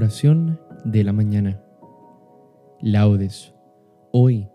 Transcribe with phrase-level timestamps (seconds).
[0.00, 1.60] Oración de la mañana.
[2.80, 3.52] Laudes.
[4.12, 4.48] Hoy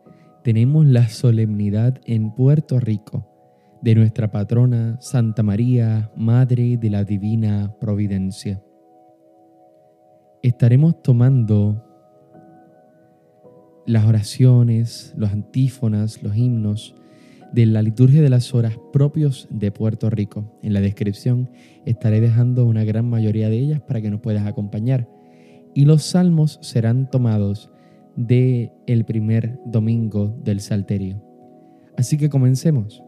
[0.43, 3.27] tenemos la solemnidad en Puerto Rico
[3.83, 8.63] de nuestra patrona Santa María, Madre de la Divina Providencia.
[10.41, 11.85] Estaremos tomando
[13.85, 16.95] las oraciones, los antífonas, los himnos
[17.53, 20.57] de la liturgia de las horas propios de Puerto Rico.
[20.63, 21.51] En la descripción
[21.85, 25.07] estaré dejando una gran mayoría de ellas para que nos puedas acompañar.
[25.75, 27.69] Y los salmos serán tomados
[28.15, 31.21] de el primer domingo del Salterio.
[31.97, 33.03] Así que comencemos.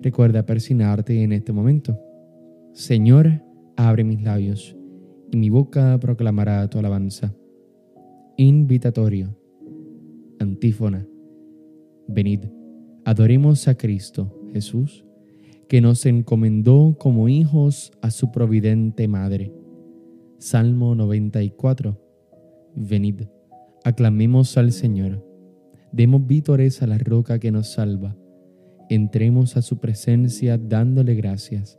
[0.00, 1.98] Recuerda persinarte en este momento.
[2.72, 3.42] Señor,
[3.76, 4.76] abre mis labios
[5.32, 7.34] y mi boca proclamará tu alabanza.
[8.36, 9.36] Invitatorio.
[10.38, 11.06] Antífona.
[12.06, 12.44] Venid
[13.06, 15.04] Adoremos a Cristo Jesús,
[15.68, 19.52] que nos encomendó como hijos a su providente Madre.
[20.38, 22.00] Salmo 94.
[22.74, 23.22] Venid,
[23.84, 25.24] aclamemos al Señor,
[25.92, 28.16] demos vítores a la roca que nos salva,
[28.88, 31.78] entremos a su presencia dándole gracias,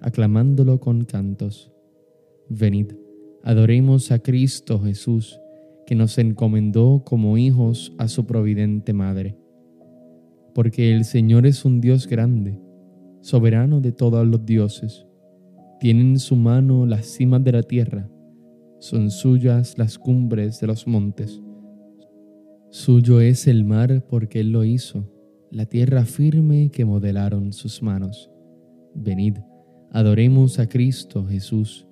[0.00, 1.72] aclamándolo con cantos.
[2.48, 2.92] Venid,
[3.42, 5.40] adoremos a Cristo Jesús,
[5.86, 9.36] que nos encomendó como hijos a su providente Madre
[10.58, 12.60] porque el Señor es un Dios grande,
[13.20, 15.06] soberano de todos los dioses.
[15.80, 18.10] Tiene en su mano las cimas de la tierra,
[18.78, 21.40] son suyas las cumbres de los montes.
[22.70, 25.10] Suyo es el mar porque Él lo hizo,
[25.50, 28.30] la tierra firme que modelaron sus manos.
[28.94, 29.38] Venid,
[29.90, 31.86] adoremos a Cristo Jesús,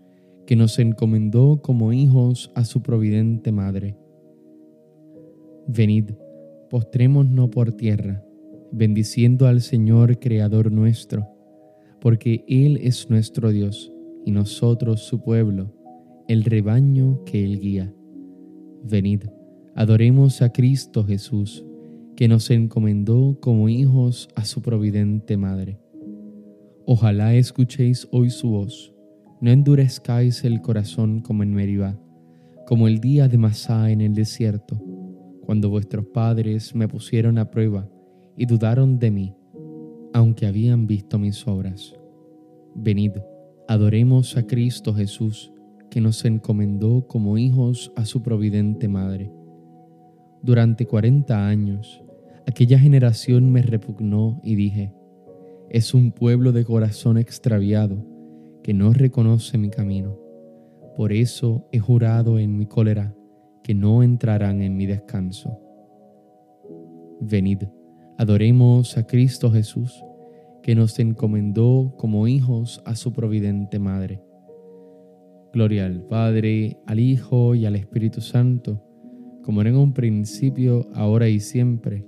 [0.47, 3.97] que nos encomendó como hijos a su providente Madre.
[5.67, 6.11] Venid,
[6.69, 8.27] postrémonos por tierra
[8.73, 11.29] bendiciendo al Señor Creador nuestro,
[12.01, 13.93] porque Él es nuestro Dios
[14.25, 15.73] y nosotros su pueblo,
[16.29, 17.95] el rebaño que Él guía.
[18.83, 19.25] Venid,
[19.75, 21.65] adoremos a Cristo Jesús,
[22.17, 25.79] que nos encomendó como hijos a su providente Madre.
[26.87, 28.95] Ojalá escuchéis hoy su voz,
[29.41, 32.01] no endurezcáis el corazón como en Meribá,
[32.67, 34.81] como el día de Masá en el desierto,
[35.45, 37.89] cuando vuestros padres me pusieron a prueba
[38.37, 39.35] y dudaron de mí,
[40.17, 41.95] aunque habían visto mis obras.
[42.75, 43.19] Venid,
[43.69, 45.53] adoremos a Cristo Jesús,
[45.91, 49.31] que nos encomendó como hijos a su providente Madre.
[50.43, 52.03] Durante cuarenta años,
[52.47, 54.95] aquella generación me repugnó y dije,
[55.69, 58.03] es un pueblo de corazón extraviado
[58.63, 60.19] que no reconoce mi camino.
[60.97, 63.15] Por eso he jurado en mi cólera
[63.63, 65.61] que no entrarán en mi descanso.
[67.21, 67.65] Venid,
[68.19, 70.03] Adoremos a Cristo Jesús,
[70.63, 74.23] que nos encomendó como hijos a su providente Madre.
[75.53, 78.83] Gloria al Padre, al Hijo y al Espíritu Santo,
[79.43, 82.07] como era en un principio, ahora y siempre,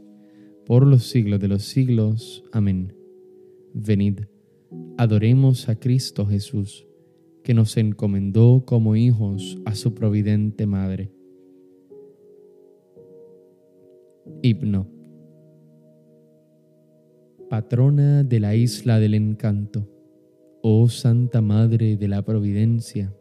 [0.64, 2.42] por los siglos de los siglos.
[2.52, 2.94] Amén.
[3.74, 4.20] Venid,
[4.96, 6.86] adoremos a Cristo Jesús,
[7.44, 11.12] que nos encomendó como hijos a su providente Madre.
[14.42, 14.97] Himno
[17.48, 19.88] patrona de la isla del encanto.
[20.62, 23.14] Oh Santa Madre de la Providencia,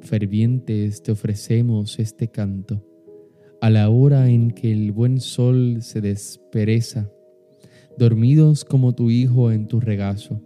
[0.00, 2.82] fervientes te ofrecemos este canto,
[3.60, 7.10] a la hora en que el buen sol se despereza,
[7.98, 10.40] dormidos como tu Hijo en tu regazo,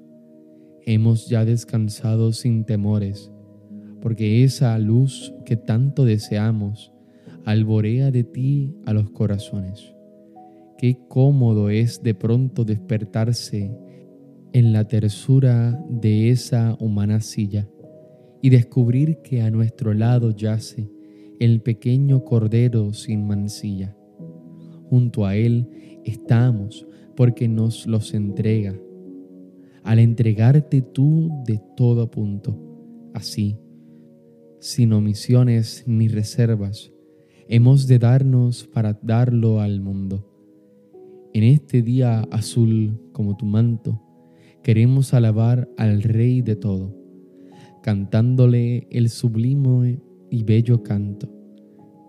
[0.82, 3.30] hemos ya descansado sin temores,
[4.00, 6.92] porque esa luz que tanto deseamos
[7.44, 9.94] alborea de ti a los corazones.
[10.80, 13.70] Qué cómodo es de pronto despertarse
[14.54, 17.68] en la tersura de esa humana silla
[18.41, 20.91] y descubrir que a nuestro lado yace
[21.38, 23.94] el pequeño cordero sin mancilla.
[24.88, 25.68] Junto a él
[26.06, 28.74] estamos porque nos los entrega.
[29.82, 32.59] Al entregarte tú de todo punto,
[33.12, 33.59] así,
[34.60, 36.91] sin omisiones ni reservas,
[37.48, 40.29] hemos de darnos para darlo al mundo
[41.32, 44.03] en este día azul como tu manto,
[44.62, 46.97] queremos alabar al Rey de todo,
[47.82, 51.28] cantándole el sublime y bello canto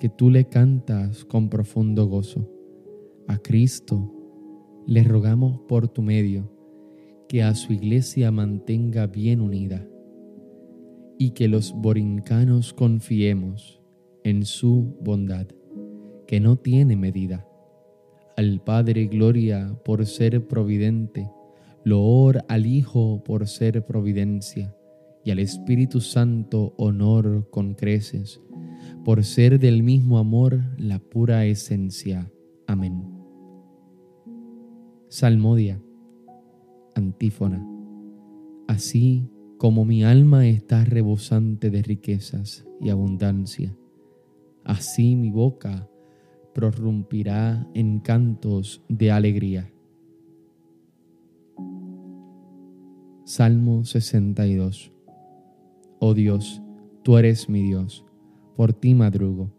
[0.01, 2.50] que tú le cantas con profundo gozo.
[3.27, 4.12] A Cristo
[4.88, 6.51] le rogamos por tu medio
[7.29, 9.88] que a su iglesia mantenga bien unida
[11.19, 13.79] y que los borincanos confiemos
[14.23, 15.45] en su bondad,
[16.25, 17.47] que no tiene medida
[18.41, 21.29] al Padre gloria por ser providente,
[21.83, 24.75] loor al Hijo por ser providencia,
[25.23, 28.41] y al Espíritu Santo honor con creces,
[29.05, 32.31] por ser del mismo amor la pura esencia.
[32.65, 33.03] Amén.
[35.07, 35.79] Salmodia.
[36.95, 37.63] Antífona.
[38.67, 39.29] Así
[39.59, 43.77] como mi alma está rebosante de riquezas y abundancia,
[44.63, 45.90] así mi boca
[46.53, 49.71] prorrumpirá en cantos de alegría.
[53.24, 54.92] Salmo 62
[56.00, 56.62] Oh Dios,
[57.03, 58.03] tú eres mi Dios,
[58.56, 59.53] por ti madrugo.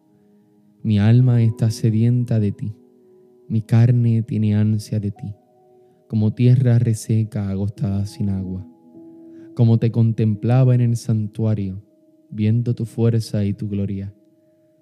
[0.82, 2.74] Mi alma está sedienta de ti,
[3.48, 5.36] mi carne tiene ansia de ti,
[6.08, 8.66] como tierra reseca agostada sin agua.
[9.54, 11.82] Como te contemplaba en el santuario,
[12.28, 14.12] viendo tu fuerza y tu gloria.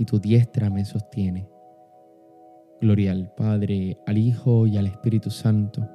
[0.00, 1.46] y tu diestra me sostiene.
[2.80, 5.86] Gloria al Padre, al Hijo y al Espíritu Santo,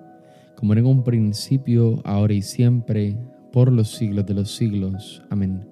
[0.56, 3.18] como en un principio, ahora y siempre,
[3.52, 5.24] por los siglos de los siglos.
[5.31, 5.68] Amén.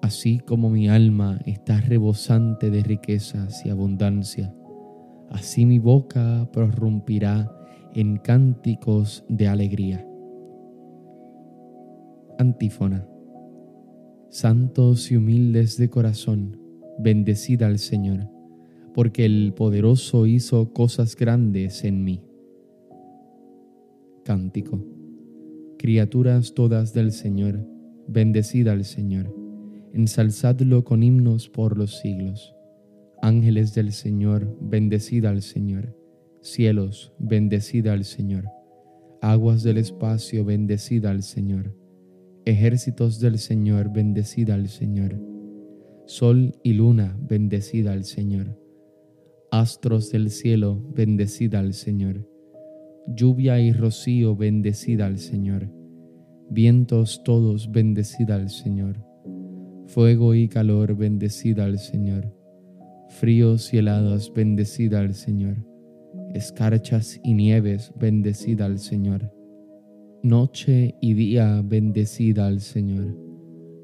[0.00, 4.54] Así como mi alma está rebosante de riquezas y abundancia,
[5.28, 7.52] así mi boca prorrumpirá
[7.92, 10.08] en cánticos de alegría.
[12.38, 13.06] Antífona.
[14.30, 16.57] Santos y humildes de corazón,
[16.98, 18.28] bendecida al Señor,
[18.94, 22.22] porque el poderoso hizo cosas grandes en mí.
[24.24, 24.84] Cántico
[25.78, 27.64] Criaturas todas del Señor,
[28.08, 29.32] bendecida al Señor,
[29.92, 32.52] ensalzadlo con himnos por los siglos.
[33.22, 35.96] Ángeles del Señor, bendecida al Señor.
[36.40, 38.48] Cielos, bendecida al Señor.
[39.22, 41.76] Aguas del espacio, bendecida al Señor.
[42.44, 45.37] Ejércitos del Señor, bendecida al Señor.
[46.08, 48.58] Sol y luna, bendecida al Señor.
[49.52, 52.26] Astros del cielo, bendecida al Señor
[53.14, 55.70] lluvia y rocío, bendecida al Señor.
[56.50, 59.04] Vientos todos, bendecida al Señor.
[59.86, 62.34] Fuego y calor, bendecida al Señor.
[63.08, 65.56] Fríos y heladas, bendecida al Señor.
[66.34, 69.32] Escarchas y nieves, bendecida al Señor.
[70.22, 73.27] Noche y día, bendecida al Señor.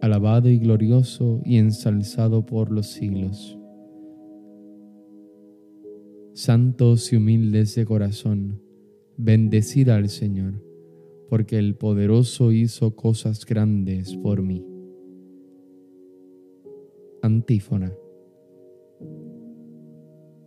[0.00, 3.58] alabado y glorioso y ensalzado por los siglos.
[6.32, 8.62] Santos y humildes de corazón,
[9.16, 10.70] bendecida al Señor
[11.30, 14.66] porque el poderoso hizo cosas grandes por mí.
[17.22, 17.94] Antífona.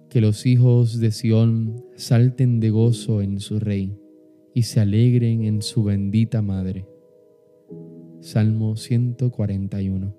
[0.10, 3.98] Que los hijos de Sión salten de gozo en su rey
[4.54, 6.86] y se alegren en su bendita madre.
[8.24, 10.15] Salmo 141.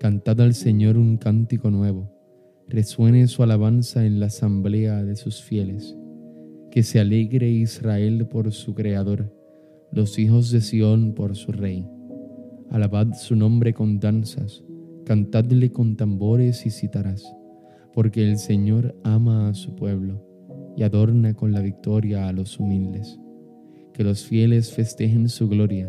[0.00, 2.10] Cantad al Señor un cántico nuevo,
[2.66, 5.96] resuene su alabanza en la asamblea de sus fieles
[6.72, 9.32] que se alegre Israel por su Creador,
[9.92, 11.86] los hijos de Sión por su Rey.
[12.70, 14.64] Alabad su nombre con danzas,
[15.04, 17.32] cantadle con tambores y citarás,
[17.94, 20.20] porque el Señor ama a su pueblo
[20.76, 23.20] y adorna con la victoria a los humildes.
[23.94, 25.88] Que los fieles festejen su gloria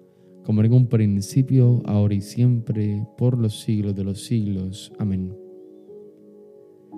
[0.43, 4.91] como en un principio, ahora y siempre, por los siglos de los siglos.
[4.97, 5.35] Amén.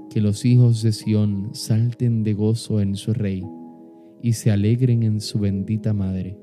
[0.09, 3.43] Que los hijos de Sión salten de gozo en su Rey
[4.21, 6.37] y se alegren en su bendita Madre.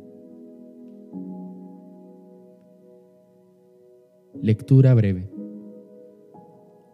[4.42, 5.30] Lectura breve.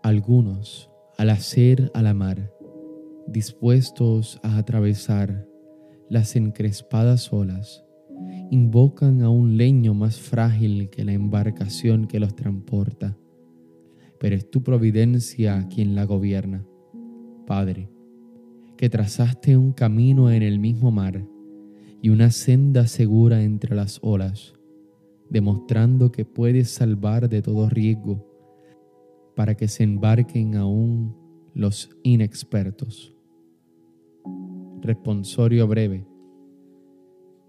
[0.03, 2.53] Algunos, al hacer a la mar,
[3.27, 5.49] dispuestos a atravesar
[6.09, 7.86] las encrespadas olas,
[8.51, 13.17] invocan a un leño más frágil que la embarcación que los transporta.
[14.19, 16.65] Pero es tu providencia quien la gobierna.
[17.47, 17.91] Padre,
[18.77, 21.25] que trazaste un camino en el mismo mar
[22.03, 24.55] y una senda segura entre las olas,
[25.31, 28.27] demostrando que puedes salvar de todo riesgo
[29.35, 31.15] para que se embarquen aún
[31.55, 33.15] los inexpertos.
[34.81, 36.07] Responsorio breve.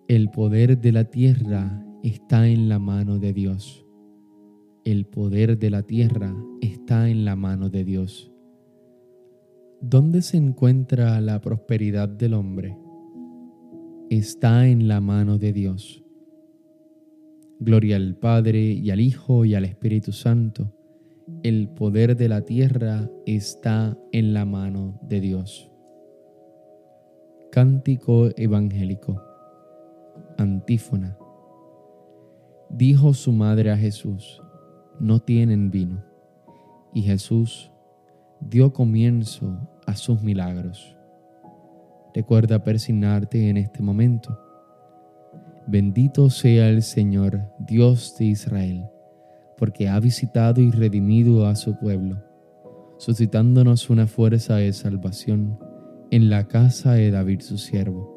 [0.08, 3.86] El poder de la tierra está en la mano de Dios.
[4.86, 8.32] El poder de la tierra está en la mano de Dios.
[9.82, 12.78] ¿Dónde se encuentra la prosperidad del hombre?
[14.10, 16.06] Está en la mano de Dios.
[17.60, 20.74] Gloria al Padre y al Hijo y al Espíritu Santo.
[21.44, 25.70] El poder de la tierra está en la mano de Dios.
[27.52, 29.28] Cántico evangélico.
[30.38, 31.18] Antífona.
[32.70, 34.42] Dijo su madre a Jesús,
[35.00, 36.04] no tienen vino.
[36.94, 37.72] Y Jesús
[38.40, 40.96] dio comienzo a sus milagros.
[42.14, 44.40] Recuerda persignarte en este momento.
[45.68, 48.86] Bendito sea el Señor, Dios de Israel,
[49.58, 52.24] porque ha visitado y redimido a su pueblo,
[52.98, 55.60] suscitándonos una fuerza de salvación
[56.10, 58.17] en la casa de David su siervo,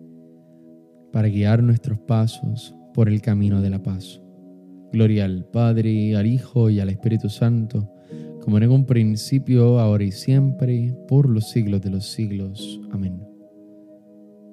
[1.11, 4.21] para guiar nuestros pasos por el camino de la paz.
[4.91, 7.89] Gloria al Padre, al Hijo y al Espíritu Santo,
[8.41, 12.81] como en un principio, ahora y siempre, por los siglos de los siglos.
[12.91, 13.31] Amén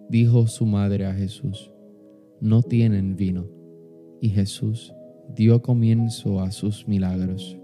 [0.09, 1.71] dijo su madre a Jesús,
[2.41, 3.47] no tienen vino.
[4.21, 4.93] Y Jesús
[5.35, 7.59] dio comienzo a sus milagros.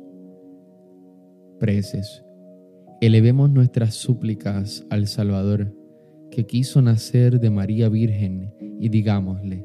[1.59, 2.25] Preces,
[3.01, 5.75] elevemos nuestras súplicas al Salvador,
[6.35, 9.65] que quiso nacer de María Virgen, y digámosle,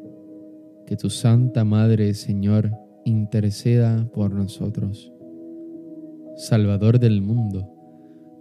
[0.86, 2.72] que tu Santa Madre, Señor,
[3.06, 5.12] interceda por nosotros.
[6.36, 7.74] Salvador del mundo,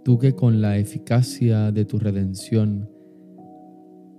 [0.05, 2.87] tú que con la eficacia de tu redención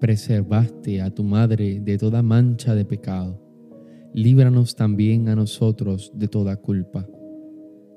[0.00, 3.40] preservaste a tu madre de toda mancha de pecado,
[4.12, 7.07] líbranos también a nosotros de toda culpa.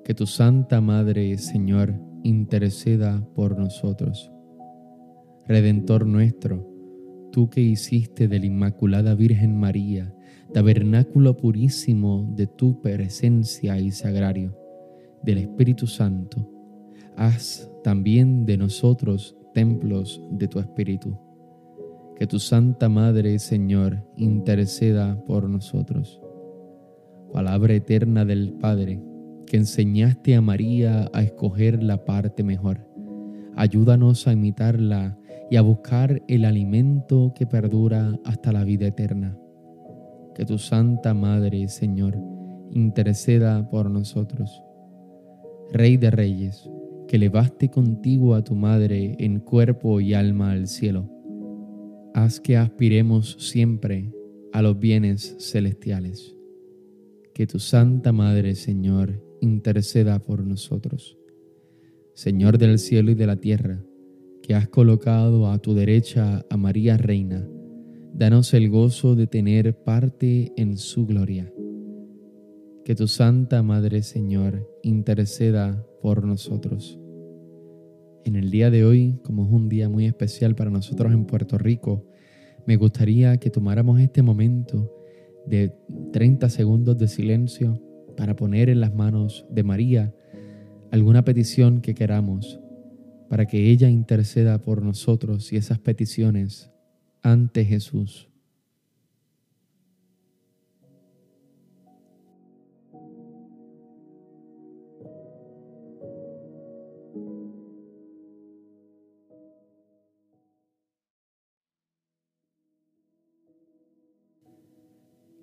[0.06, 4.33] Que tu Santa Madre, Señor, interceda por nosotros.
[5.48, 6.70] Redentor nuestro,
[7.32, 10.14] tú que hiciste de la Inmaculada Virgen María
[10.54, 14.56] tabernáculo purísimo de tu presencia y sagrario,
[15.24, 16.48] del Espíritu Santo,
[17.18, 21.18] haz también de nosotros templos de tu Espíritu
[22.16, 26.22] que tu Santa Madre, Señor, interceda por nosotros.
[27.32, 29.02] Palabra eterna del Padre,
[29.48, 32.88] que enseñaste a María a escoger la parte mejor,
[33.56, 35.18] Ayúdanos a imitarla
[35.50, 39.38] y a buscar el alimento que perdura hasta la vida eterna.
[40.34, 42.18] Que tu Santa Madre, Señor,
[42.72, 44.64] interceda por nosotros.
[45.72, 46.70] Rey de Reyes,
[47.08, 51.10] que levaste contigo a tu Madre en cuerpo y alma al cielo.
[52.16, 54.12] Haz que aspiremos siempre
[54.52, 56.36] a los bienes celestiales.
[57.34, 61.18] Que tu Santa Madre, Señor, interceda por nosotros.
[62.16, 63.84] Señor del cielo y de la tierra,
[64.44, 67.48] que has colocado a tu derecha a María Reina,
[68.14, 71.52] danos el gozo de tener parte en su gloria.
[72.86, 77.00] Que tu Santa Madre Señor interceda por nosotros.
[78.26, 81.58] En el día de hoy, como es un día muy especial para nosotros en Puerto
[81.58, 82.06] Rico,
[82.68, 84.94] me gustaría que tomáramos este momento
[85.48, 85.74] de
[86.12, 87.82] 30 segundos de silencio
[88.16, 90.14] para poner en las manos de María
[90.94, 92.60] alguna petición que queramos,
[93.28, 96.70] para que ella interceda por nosotros y esas peticiones
[97.24, 98.30] ante Jesús.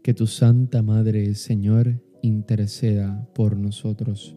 [0.05, 4.37] Que tu Santa Madre, Señor, interceda por nosotros.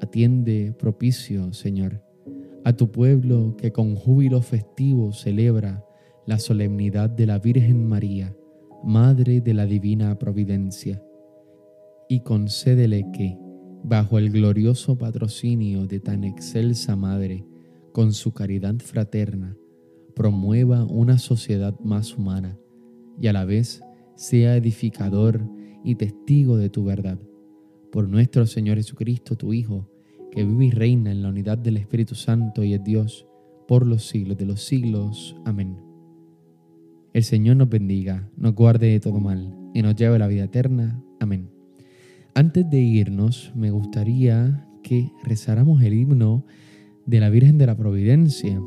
[0.00, 2.02] Atiende propicio, Señor,
[2.64, 5.84] a tu pueblo que con júbilo festivo celebra
[6.26, 8.36] la solemnidad de la Virgen María,
[8.84, 11.02] Madre de la Divina Providencia,
[12.08, 13.38] y concédele que,
[13.82, 17.46] bajo el glorioso patrocinio de tan excelsa Madre,
[17.92, 19.56] con su caridad fraterna,
[20.14, 22.58] promueva una sociedad más humana
[23.18, 23.82] y a la vez
[24.14, 25.48] sea edificador
[25.82, 27.18] y testigo de tu verdad
[27.96, 29.88] por nuestro Señor Jesucristo, tu Hijo,
[30.30, 33.26] que vive y reina en la unidad del Espíritu Santo y es Dios
[33.66, 35.34] por los siglos de los siglos.
[35.46, 35.78] Amén.
[37.14, 40.44] El Señor nos bendiga, nos guarde de todo mal y nos lleve a la vida
[40.44, 41.02] eterna.
[41.20, 41.48] Amén.
[42.34, 46.44] Antes de irnos, me gustaría que rezáramos el himno
[47.06, 48.60] de la Virgen de la Providencia.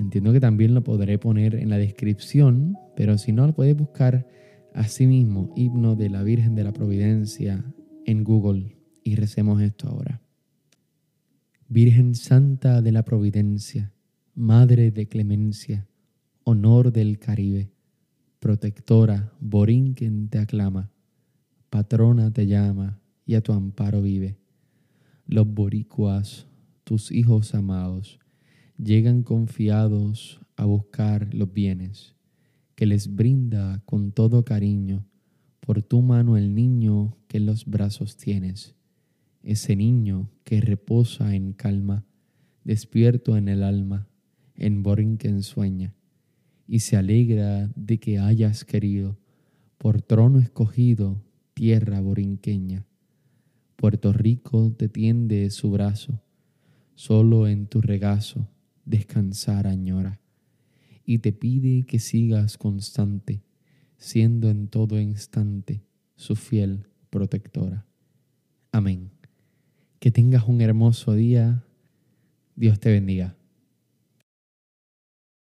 [0.00, 4.26] Entiendo que también lo podré poner en la descripción, pero si no, lo puedes buscar
[4.74, 7.64] así mismo, himno de la Virgen de la Providencia
[8.06, 10.20] en Google y recemos esto ahora.
[11.68, 13.92] Virgen Santa de la Providencia,
[14.34, 15.88] Madre de Clemencia,
[16.44, 17.72] honor del Caribe,
[18.38, 20.90] protectora, Borinquen te aclama,
[21.70, 24.38] patrona te llama y a tu amparo vive.
[25.26, 26.46] Los boricuas,
[26.84, 28.18] tus hijos amados,
[28.76, 32.14] llegan confiados a buscar los bienes
[32.74, 35.06] que les brinda con todo cariño
[35.64, 38.74] por tu mano el niño que en los brazos tienes,
[39.44, 42.04] ese niño que reposa en calma,
[42.64, 44.08] despierto en el alma,
[44.56, 45.94] en Borinquen sueña,
[46.66, 49.18] y se alegra de que hayas querido,
[49.78, 51.22] por trono escogido,
[51.54, 52.84] tierra borinqueña.
[53.76, 56.20] Puerto Rico te tiende su brazo,
[56.94, 58.48] solo en tu regazo
[58.84, 60.20] descansar añora,
[61.04, 63.42] y te pide que sigas constante,
[64.02, 65.84] siendo en todo instante
[66.16, 67.86] su fiel protectora.
[68.72, 69.12] Amén.
[70.00, 71.64] Que tengas un hermoso día.
[72.56, 73.36] Dios te bendiga.